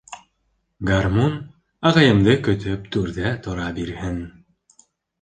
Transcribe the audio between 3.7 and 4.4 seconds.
бирһен!